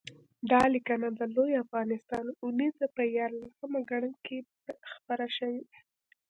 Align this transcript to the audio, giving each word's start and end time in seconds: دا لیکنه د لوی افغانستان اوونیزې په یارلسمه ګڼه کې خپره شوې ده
دا 0.51 0.61
لیکنه 0.73 1.07
د 1.19 1.21
لوی 1.35 1.53
افغانستان 1.65 2.25
اوونیزې 2.43 2.87
په 2.95 3.03
یارلسمه 3.17 3.79
ګڼه 3.89 4.11
کې 4.25 4.37
خپره 4.93 5.25
شوې 5.37 5.61
ده 5.69 5.79